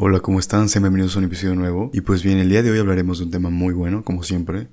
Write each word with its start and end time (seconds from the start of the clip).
Hola, 0.00 0.20
¿cómo 0.20 0.38
están? 0.38 0.68
Sean 0.68 0.84
bienvenidos 0.84 1.16
a 1.16 1.18
un 1.18 1.24
episodio 1.24 1.56
nuevo. 1.56 1.90
Y 1.92 2.02
pues 2.02 2.22
bien, 2.22 2.38
el 2.38 2.48
día 2.48 2.62
de 2.62 2.70
hoy 2.70 2.78
hablaremos 2.78 3.18
de 3.18 3.24
un 3.24 3.32
tema 3.32 3.50
muy 3.50 3.74
bueno, 3.74 4.04
como 4.04 4.22
siempre. 4.22 4.68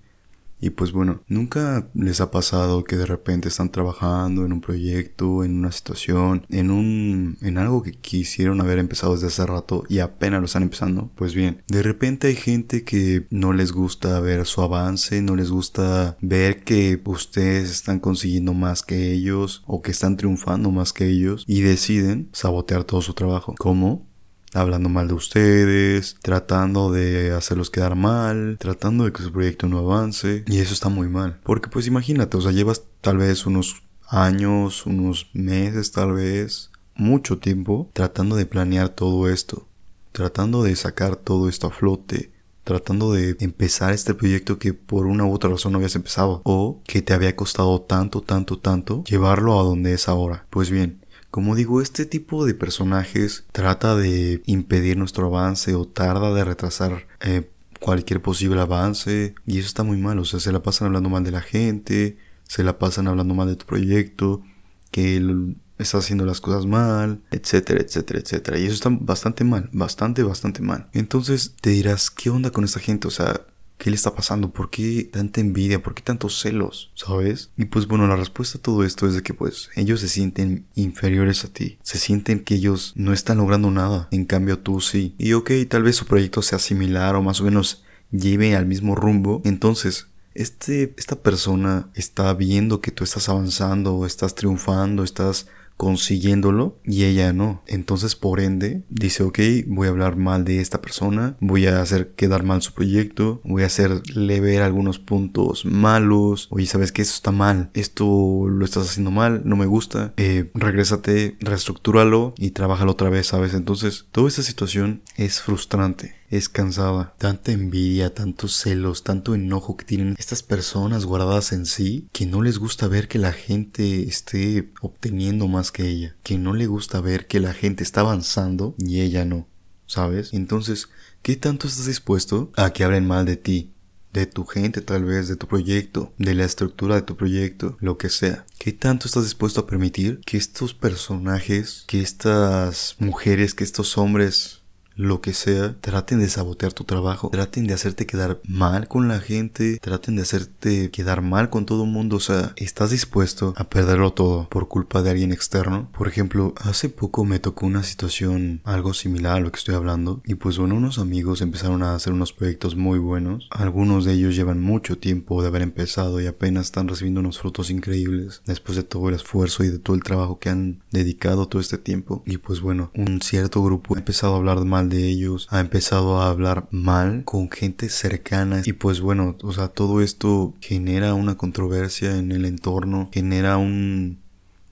Y 0.62 0.70
pues 0.70 0.92
bueno, 0.92 1.24
¿nunca 1.28 1.90
les 1.96 2.22
ha 2.22 2.30
pasado 2.30 2.84
que 2.84 2.96
de 2.96 3.08
repente 3.08 3.48
están 3.48 3.72
trabajando 3.72 4.46
en 4.46 4.54
un 4.54 4.62
proyecto, 4.62 5.44
en 5.44 5.58
una 5.58 5.72
situación, 5.72 6.46
en 6.50 6.70
un 6.70 7.40
en 7.42 7.58
algo 7.58 7.82
que 7.82 7.94
quisieron 7.94 8.62
haber 8.62 8.78
empezado 8.78 9.14
desde 9.14 9.26
hace 9.26 9.48
rato 9.48 9.84
y 9.90 9.98
apenas 9.98 10.42
lo 10.42 10.46
están 10.46 10.62
empezando? 10.62 11.10
Pues 11.16 11.34
bien, 11.34 11.64
de 11.70 11.82
repente 11.82 12.28
hay 12.28 12.36
gente 12.36 12.84
que 12.84 13.26
no 13.32 13.52
les 13.52 13.72
gusta 13.72 14.20
ver 14.20 14.46
su 14.46 14.62
avance, 14.62 15.24
no 15.24 15.36
les 15.36 15.50
gusta 15.50 16.18
ver 16.22 16.64
que 16.64 17.02
ustedes 17.04 17.72
están 17.72 18.00
consiguiendo 18.00 18.54
más 18.54 18.84
que 18.84 19.12
ellos 19.12 19.64
o 19.66 19.82
que 19.82 19.90
están 19.90 20.18
triunfando 20.18 20.70
más 20.70 20.94
que 20.94 21.08
ellos 21.08 21.46
y 21.48 21.62
deciden 21.62 22.30
sabotear 22.32 22.84
todo 22.84 23.02
su 23.02 23.16
trabajo. 23.16 23.56
¿Cómo? 23.58 24.06
Hablando 24.54 24.90
mal 24.90 25.08
de 25.08 25.14
ustedes, 25.14 26.18
tratando 26.22 26.92
de 26.92 27.32
hacerlos 27.32 27.70
quedar 27.70 27.96
mal, 27.96 28.58
tratando 28.60 29.06
de 29.06 29.12
que 29.12 29.24
su 29.24 29.32
proyecto 29.32 29.68
no 29.68 29.80
avance. 29.80 30.44
Y 30.48 30.60
eso 30.60 30.74
está 30.74 30.90
muy 30.90 31.10
mal. 31.10 31.40
Porque 31.44 31.70
pues 31.70 31.88
imagínate, 31.88 32.38
o 32.38 32.42
sea, 32.42 32.52
llevas 32.52 32.84
tal 33.02 33.18
vez 33.18 33.46
unos 33.46 33.84
años, 34.08 34.86
unos 34.86 35.30
meses 35.34 35.92
tal 35.92 36.14
vez, 36.14 36.72
mucho 36.96 37.38
tiempo 37.38 37.90
tratando 37.94 38.36
de 38.36 38.46
planear 38.46 38.90
todo 38.90 39.30
esto, 39.30 39.68
tratando 40.12 40.64
de 40.64 40.76
sacar 40.76 41.16
todo 41.16 41.50
esto 41.50 41.68
a 41.68 41.72
flote, 41.72 42.32
tratando 42.64 43.14
de 43.14 43.38
empezar 43.40 43.94
este 43.94 44.14
proyecto 44.14 44.58
que 44.58 44.74
por 44.74 45.06
una 45.06 45.26
u 45.26 45.32
otra 45.32 45.52
razón 45.52 45.72
no 45.72 45.78
habías 45.78 45.96
empezado 45.96 46.42
o 46.44 46.82
que 46.86 47.02
te 47.02 47.14
había 47.14 47.36
costado 47.36 47.82
tanto, 47.82 48.22
tanto, 48.22 48.58
tanto 48.58 49.04
llevarlo 49.04 49.60
a 49.60 49.64
donde 49.64 49.94
es 49.94 50.10
ahora. 50.10 50.48
Pues 50.50 50.72
bien, 50.72 51.05
como 51.36 51.54
digo, 51.54 51.82
este 51.82 52.06
tipo 52.06 52.46
de 52.46 52.54
personajes 52.54 53.44
trata 53.52 53.94
de 53.98 54.42
impedir 54.46 54.96
nuestro 54.96 55.26
avance 55.26 55.76
o 55.76 55.86
tarda 55.86 56.34
de 56.34 56.46
retrasar 56.46 57.08
eh, 57.20 57.52
cualquier 57.82 58.22
posible 58.22 58.62
avance 58.62 59.36
y 59.46 59.60
eso 59.60 59.68
está 59.68 59.84
muy 59.84 59.98
mal, 59.98 60.18
o 60.18 60.24
sea, 60.24 60.40
se 60.40 60.54
la 60.54 60.64
pasan 60.64 60.86
hablando 60.86 61.10
mal 61.10 61.26
de 61.26 61.32
la 61.32 61.42
gente, 61.42 62.18
se 62.48 62.64
la 62.64 62.80
pasan 62.80 63.10
hablando 63.10 63.34
mal 63.34 63.50
de 63.50 63.58
tu 63.58 63.66
proyecto, 63.66 64.44
que 64.92 65.18
él 65.18 65.58
está 65.78 65.98
haciendo 65.98 66.26
las 66.26 66.40
cosas 66.40 66.68
mal, 66.68 67.22
etcétera, 67.32 67.82
etcétera, 67.82 68.22
etcétera. 68.22 68.58
Y 68.58 68.68
eso 68.68 68.76
está 68.76 68.90
bastante 68.90 69.44
mal, 69.44 69.70
bastante, 69.74 70.24
bastante 70.24 70.62
mal. 70.62 70.88
Entonces 70.94 71.56
te 71.60 71.72
dirás, 71.72 72.12
¿qué 72.12 72.30
onda 72.30 72.52
con 72.52 72.64
esta 72.64 72.80
gente? 72.80 73.10
O 73.10 73.12
sea, 73.12 73.42
¿Qué 73.78 73.90
le 73.90 73.96
está 73.96 74.16
pasando? 74.16 74.52
¿Por 74.52 74.70
qué 74.70 75.10
tanta 75.12 75.42
envidia? 75.42 75.84
¿Por 75.84 75.94
qué 75.94 76.02
tantos 76.02 76.40
celos? 76.40 76.92
¿Sabes? 76.96 77.52
Y 77.58 77.66
pues 77.66 77.88
bueno, 77.88 78.08
la 78.08 78.16
respuesta 78.16 78.58
a 78.58 78.62
todo 78.62 78.84
esto 78.84 79.08
es 79.08 79.16
de 79.16 79.24
que 79.24 79.34
pues 79.34 79.70
ellos 79.76 80.00
se 80.00 80.08
sienten 80.08 80.66
inferiores 80.76 81.44
a 81.44 81.50
ti. 81.50 81.78
Se 81.84 81.98
sienten 81.98 82.40
que 82.40 82.56
ellos 82.56 82.94
no 82.96 83.14
están 83.14 83.38
logrando 83.38 83.70
nada. 83.72 84.08
En 84.12 84.26
cambio 84.26 84.60
tú 84.60 84.80
sí. 84.82 85.14
Y 85.18 85.34
ok, 85.34 85.52
tal 85.68 85.84
vez 85.84 85.98
su 85.98 86.06
proyecto 86.06 86.42
sea 86.42 86.60
similar 86.60 87.16
o 87.16 87.22
más 87.22 87.42
o 87.42 87.44
menos 87.44 87.84
lleve 88.12 88.56
al 88.56 88.66
mismo 88.66 88.96
rumbo. 88.96 89.42
Entonces, 89.44 90.08
este, 90.36 90.94
esta 90.98 91.16
persona 91.16 91.90
está 91.96 92.34
viendo 92.34 92.82
que 92.82 92.92
tú 92.92 93.04
estás 93.04 93.30
avanzando, 93.30 94.06
estás 94.06 94.36
triunfando, 94.36 95.04
estás 95.04 95.48
consiguiéndolo 95.78 96.80
y 96.84 97.04
ella 97.04 97.34
no. 97.34 97.64
Entonces, 97.68 98.16
por 98.16 98.40
ende, 98.40 98.84
dice, 98.90 99.24
ok, 99.24 99.40
voy 99.68 99.88
a 99.88 99.92
hablar 99.92 100.16
mal 100.16 100.46
de 100.46 100.60
esta 100.60 100.82
persona, 100.82 101.38
voy 101.40 101.68
a 101.68 101.82
hacer 101.82 102.14
quedar 102.16 102.44
mal 102.44 102.62
su 102.62 102.74
proyecto, 102.74 103.42
voy 103.44 103.64
a 103.64 103.68
hacerle 103.68 104.40
ver 104.40 104.62
algunos 104.62 105.00
puntos 105.00 105.66
malos, 105.66 106.48
oye, 106.52 106.66
sabes 106.66 106.92
que 106.92 107.02
esto 107.02 107.16
está 107.16 107.32
mal, 107.32 107.70
esto 107.74 108.48
lo 108.48 108.66
estás 108.66 108.90
haciendo 108.90 109.12
mal, 109.12 109.42
no 109.46 109.56
me 109.56 109.66
gusta, 109.66 110.14
eh, 110.18 110.50
regrésate, 110.54 111.38
reestructúralo 111.40 112.34
y 112.38 112.52
trabájalo 112.52 112.92
otra 112.92 113.10
vez, 113.10 113.28
¿sabes? 113.28 113.54
Entonces, 113.54 114.06
toda 114.12 114.28
esta 114.28 114.44
situación 114.44 115.02
es 115.18 115.42
frustrante 115.42 116.16
es 116.38 116.50
cansada. 116.50 117.14
Tanta 117.18 117.52
envidia, 117.52 118.14
tantos 118.14 118.54
celos, 118.56 119.04
tanto 119.04 119.36
enojo 119.36 119.78
que 119.78 119.86
tienen 119.86 120.16
estas 120.18 120.44
personas 120.44 121.06
guardadas 121.06 121.52
en 121.52 121.66
sí, 121.66 122.08
que 122.12 122.26
no 122.26 122.42
les 122.42 122.58
gusta 122.58 122.88
ver 122.88 123.08
que 123.08 123.20
la 123.20 123.32
gente 123.32 124.04
esté 124.04 124.72
obteniendo 124.82 125.48
más 125.48 125.72
que 125.72 125.88
ella, 125.88 126.16
que 126.24 126.38
no 126.38 126.54
le 126.54 126.68
gusta 126.68 127.02
ver 127.02 127.28
que 127.28 127.40
la 127.40 127.54
gente 127.54 127.84
está 127.84 128.02
avanzando 128.02 128.76
y 128.78 129.02
ella 129.02 129.26
no, 129.26 129.48
¿sabes? 129.86 130.34
Entonces, 130.34 130.90
¿qué 131.22 131.36
tanto 131.36 131.68
estás 131.68 131.86
dispuesto 131.86 132.52
a 132.56 132.72
que 132.72 132.84
hablen 132.84 133.08
mal 133.08 133.26
de 133.26 133.38
ti? 133.38 133.72
de 134.16 134.26
tu 134.26 134.46
gente 134.46 134.82
tal 134.82 135.04
vez, 135.04 135.28
de 135.28 135.36
tu 135.36 135.46
proyecto, 135.46 136.14
de 136.18 136.34
la 136.34 136.46
estructura 136.46 136.96
de 136.96 137.02
tu 137.02 137.18
proyecto, 137.18 137.78
lo 137.82 137.98
que 137.98 138.10
sea. 138.10 138.46
¿Qué 138.58 138.72
tanto 138.72 139.08
estás 139.08 139.26
dispuesto 139.26 139.60
a 139.60 139.68
permitir 139.68 140.22
que 140.26 140.38
estos 140.38 140.74
personajes, 140.74 141.84
que 141.86 142.00
estas 142.00 142.96
mujeres, 142.98 143.54
que 143.54 143.66
estos 143.66 143.98
hombres 143.98 144.62
lo 144.96 145.22
que 145.22 145.34
sea, 145.34 145.76
traten 145.82 146.20
de 146.20 146.30
sabotear 146.30 146.74
tu 146.74 146.84
trabajo, 146.84 147.30
traten 147.30 147.68
de 147.68 147.74
hacerte 147.74 148.06
quedar 148.06 148.40
mal 148.48 148.88
con 148.88 149.08
la 149.08 149.20
gente, 149.20 149.78
traten 149.80 150.16
de 150.16 150.22
hacerte 150.22 150.92
quedar 150.92 151.22
mal 151.22 151.50
con 151.50 151.66
todo 151.66 151.84
el 151.84 151.90
mundo, 151.90 152.18
o 152.18 152.20
sea, 152.20 152.54
estás 152.56 152.92
dispuesto 152.92 153.54
a 153.58 153.70
perderlo 153.70 154.14
todo 154.14 154.48
por 154.50 154.68
culpa 154.68 155.02
de 155.02 155.12
alguien 155.12 155.32
externo. 155.32 155.90
Por 155.98 156.08
ejemplo, 156.08 156.54
hace 156.58 156.90
poco 156.90 157.26
me 157.26 157.40
tocó 157.40 157.66
una 157.66 157.84
situación 157.84 158.62
algo 158.64 158.94
similar 158.94 159.38
a 159.38 159.40
lo 159.40 159.52
que 159.52 159.60
estoy 159.60 159.76
hablando 159.76 160.22
y 160.26 160.36
pues 160.36 160.58
bueno, 160.58 160.76
unos 160.76 161.00
amigos 161.00 161.42
empezaron 161.42 161.84
a 161.84 161.96
hacer 161.96 162.14
unos 162.14 162.34
proyectos 162.34 162.76
muy 162.76 163.00
buenos, 163.00 163.48
algunos 163.52 164.06
de 164.06 164.14
ellos 164.14 164.36
llevan 164.36 164.62
mucho 164.62 164.98
tiempo 164.98 165.42
de 165.42 165.48
haber 165.48 165.62
empezado 165.62 166.22
y 166.22 166.28
apenas 166.28 166.66
están 166.66 166.88
recibiendo 166.88 167.20
unos 167.20 167.40
frutos 167.40 167.70
increíbles 167.70 168.42
después 168.46 168.78
de 168.78 168.84
todo 168.84 169.10
el 169.10 169.16
esfuerzo 169.16 169.64
y 169.64 169.70
de 169.70 169.80
todo 169.80 169.96
el 169.96 170.04
trabajo 170.04 170.40
que 170.40 170.50
han 170.50 170.82
dedicado 170.92 171.48
todo 171.48 171.62
este 171.62 171.78
tiempo 171.78 172.24
y 172.26 172.38
pues 172.38 172.62
bueno, 172.62 172.92
un 172.96 173.22
cierto 173.22 173.62
grupo 173.64 173.96
ha 173.96 174.00
empezado 174.00 174.34
a 174.34 174.38
hablar 174.38 174.64
mal 174.66 174.85
de 174.90 175.08
ellos, 175.08 175.48
ha 175.52 175.60
empezado 175.60 176.22
a 176.22 176.30
hablar 176.30 176.68
mal 176.72 177.24
con 177.26 177.50
gente 177.50 177.90
cercana 177.90 178.62
y 178.66 178.74
pues 178.74 179.02
bueno, 179.02 179.38
o 179.42 179.54
sea, 179.54 179.70
todo 179.70 180.02
esto 180.02 180.54
genera 180.62 181.14
una 181.14 181.36
controversia 181.36 182.18
en 182.18 182.32
el 182.32 182.46
entorno, 182.46 183.10
genera 183.12 183.58
un, 183.58 184.20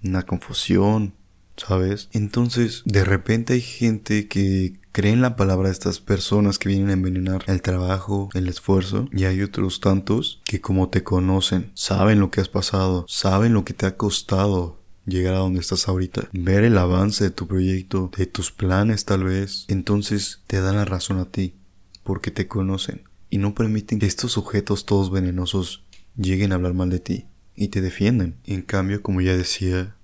una 0.03 0.23
confusión, 0.23 1.13
¿sabes? 1.57 2.09
Entonces, 2.11 2.83
de 2.85 3.03
repente 3.03 3.53
hay 3.53 3.61
gente 3.61 4.27
que 4.27 4.73
cree 4.91 5.11
en 5.11 5.21
la 5.21 5.35
palabra 5.35 5.69
de 5.69 5.73
estas 5.73 5.99
personas 5.99 6.59
que 6.59 6.69
vienen 6.69 6.89
a 6.89 6.93
envenenar 6.93 7.43
el 7.47 7.61
trabajo, 7.61 8.29
el 8.33 8.47
esfuerzo, 8.47 9.09
y 9.11 9.25
hay 9.25 9.41
otros 9.41 9.79
tantos 9.79 10.41
que 10.45 10.61
como 10.61 10.89
te 10.89 11.03
conocen, 11.03 11.71
saben 11.73 12.19
lo 12.19 12.29
que 12.29 12.41
has 12.41 12.49
pasado, 12.49 13.05
saben 13.07 13.53
lo 13.53 13.65
que 13.65 13.73
te 13.73 13.87
ha 13.87 13.97
costado 13.97 14.82
llegar 15.05 15.35
a 15.35 15.39
donde 15.39 15.59
estás 15.59 15.87
ahorita, 15.87 16.29
ver 16.31 16.63
el 16.63 16.77
avance 16.77 17.23
de 17.23 17.31
tu 17.31 17.47
proyecto, 17.47 18.11
de 18.17 18.25
tus 18.25 18.51
planes 18.51 19.05
tal 19.05 19.23
vez, 19.23 19.65
entonces 19.67 20.41
te 20.47 20.61
dan 20.61 20.75
la 20.75 20.85
razón 20.85 21.19
a 21.19 21.25
ti, 21.25 21.55
porque 22.03 22.31
te 22.31 22.47
conocen 22.47 23.03
y 23.29 23.37
no 23.37 23.55
permiten 23.55 23.99
que 23.99 24.05
estos 24.05 24.33
sujetos 24.33 24.85
todos 24.85 25.11
venenosos 25.11 25.83
lleguen 26.15 26.51
a 26.51 26.55
hablar 26.55 26.73
mal 26.73 26.89
de 26.89 26.99
ti 26.99 27.25
y 27.55 27.69
te 27.69 27.81
defienden. 27.81 28.35
En 28.45 28.61
cambio, 28.61 29.01
como 29.01 29.21
ya 29.21 29.35
decía, 29.35 29.95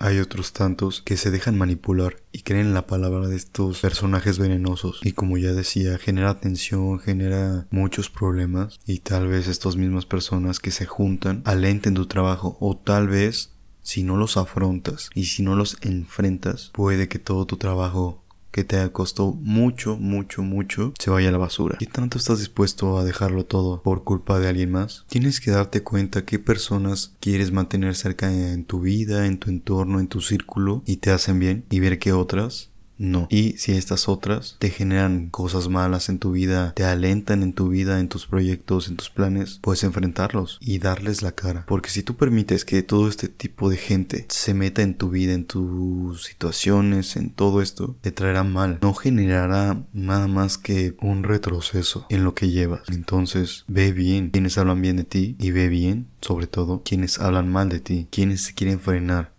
hay 0.00 0.18
otros 0.18 0.54
tantos 0.54 1.02
que 1.02 1.18
se 1.18 1.30
dejan 1.30 1.58
manipular 1.58 2.16
y 2.32 2.40
creen 2.40 2.68
en 2.68 2.74
la 2.74 2.86
palabra 2.86 3.28
de 3.28 3.36
estos 3.36 3.80
personajes 3.80 4.38
venenosos 4.38 5.00
y 5.04 5.12
como 5.12 5.36
ya 5.36 5.52
decía 5.52 5.98
genera 5.98 6.40
tensión, 6.40 6.98
genera 7.00 7.66
muchos 7.70 8.08
problemas 8.08 8.80
y 8.86 9.00
tal 9.00 9.28
vez 9.28 9.46
estas 9.46 9.76
mismas 9.76 10.06
personas 10.06 10.58
que 10.58 10.70
se 10.70 10.86
juntan 10.86 11.42
alenten 11.44 11.92
tu 11.92 12.06
trabajo 12.06 12.56
o 12.60 12.78
tal 12.78 13.08
vez 13.08 13.50
si 13.90 14.04
no 14.04 14.16
los 14.16 14.36
afrontas 14.36 15.10
y 15.16 15.24
si 15.24 15.42
no 15.42 15.56
los 15.56 15.76
enfrentas, 15.80 16.70
puede 16.72 17.08
que 17.08 17.18
todo 17.18 17.44
tu 17.44 17.56
trabajo 17.56 18.22
que 18.52 18.62
te 18.62 18.88
costó 18.92 19.32
mucho, 19.32 19.96
mucho, 19.96 20.42
mucho, 20.42 20.94
se 20.96 21.10
vaya 21.10 21.28
a 21.28 21.32
la 21.32 21.38
basura. 21.38 21.76
¿Y 21.80 21.86
tanto 21.86 22.16
estás 22.16 22.38
dispuesto 22.38 22.98
a 22.98 23.04
dejarlo 23.04 23.46
todo 23.46 23.82
por 23.82 24.04
culpa 24.04 24.38
de 24.38 24.48
alguien 24.48 24.70
más? 24.70 25.04
Tienes 25.08 25.40
que 25.40 25.50
darte 25.50 25.82
cuenta 25.82 26.24
qué 26.24 26.38
personas 26.38 27.16
quieres 27.18 27.50
mantener 27.50 27.96
cerca 27.96 28.32
en 28.32 28.64
tu 28.64 28.80
vida, 28.80 29.26
en 29.26 29.38
tu 29.38 29.50
entorno, 29.50 29.98
en 29.98 30.06
tu 30.06 30.20
círculo 30.20 30.84
y 30.86 30.98
te 30.98 31.10
hacen 31.10 31.40
bien 31.40 31.64
y 31.68 31.80
ver 31.80 31.98
qué 31.98 32.12
otras 32.12 32.70
no. 33.00 33.26
Y 33.30 33.54
si 33.56 33.72
estas 33.72 34.08
otras 34.08 34.56
te 34.58 34.68
generan 34.68 35.30
cosas 35.30 35.68
malas 35.68 36.10
en 36.10 36.18
tu 36.18 36.32
vida, 36.32 36.74
te 36.74 36.84
alentan 36.84 37.42
en 37.42 37.54
tu 37.54 37.68
vida, 37.68 37.98
en 37.98 38.08
tus 38.08 38.26
proyectos, 38.26 38.88
en 38.88 38.96
tus 38.96 39.08
planes, 39.08 39.58
puedes 39.62 39.82
enfrentarlos 39.84 40.58
y 40.60 40.78
darles 40.78 41.22
la 41.22 41.32
cara. 41.32 41.64
Porque 41.66 41.88
si 41.88 42.02
tú 42.02 42.16
permites 42.16 42.66
que 42.66 42.82
todo 42.82 43.08
este 43.08 43.28
tipo 43.28 43.70
de 43.70 43.78
gente 43.78 44.26
se 44.28 44.52
meta 44.52 44.82
en 44.82 44.94
tu 44.94 45.08
vida, 45.08 45.32
en 45.32 45.46
tus 45.46 46.24
situaciones, 46.24 47.16
en 47.16 47.30
todo 47.30 47.62
esto, 47.62 47.96
te 48.02 48.12
traerá 48.12 48.44
mal. 48.44 48.78
No 48.82 48.92
generará 48.92 49.82
nada 49.94 50.28
más 50.28 50.58
que 50.58 50.94
un 51.00 51.22
retroceso 51.22 52.04
en 52.10 52.22
lo 52.22 52.34
que 52.34 52.50
llevas. 52.50 52.82
Entonces, 52.88 53.64
ve 53.66 53.92
bien 53.92 54.28
quienes 54.28 54.58
hablan 54.58 54.82
bien 54.82 54.98
de 54.98 55.04
ti 55.04 55.36
y 55.38 55.52
ve 55.52 55.68
bien, 55.68 56.06
sobre 56.20 56.46
todo, 56.46 56.82
quienes 56.84 57.18
hablan 57.18 57.50
mal 57.50 57.70
de 57.70 57.80
ti, 57.80 58.08
quienes 58.10 58.46
te 58.46 58.52
quieren 58.52 58.78
frenar, 58.78 59.32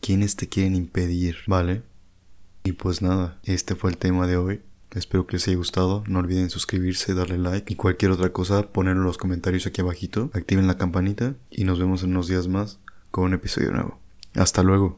quienes 0.00 0.36
te 0.36 0.48
quieren 0.48 0.76
impedir, 0.76 1.38
¿vale? 1.48 1.82
Y 2.68 2.72
pues 2.72 3.00
nada, 3.00 3.38
este 3.44 3.74
fue 3.74 3.88
el 3.88 3.96
tema 3.96 4.26
de 4.26 4.36
hoy. 4.36 4.60
Espero 4.94 5.26
que 5.26 5.36
les 5.36 5.48
haya 5.48 5.56
gustado. 5.56 6.04
No 6.06 6.18
olviden 6.18 6.50
suscribirse, 6.50 7.14
darle 7.14 7.38
like 7.38 7.72
y 7.72 7.76
cualquier 7.76 8.10
otra 8.10 8.30
cosa, 8.30 8.68
ponerlo 8.68 9.00
en 9.00 9.06
los 9.06 9.16
comentarios 9.16 9.66
aquí 9.66 9.80
abajito. 9.80 10.30
Activen 10.34 10.66
la 10.66 10.76
campanita 10.76 11.34
y 11.50 11.64
nos 11.64 11.78
vemos 11.78 12.02
en 12.02 12.10
unos 12.10 12.28
días 12.28 12.46
más 12.46 12.78
con 13.10 13.24
un 13.24 13.32
episodio 13.32 13.70
nuevo. 13.70 13.98
Hasta 14.34 14.62
luego. 14.62 14.96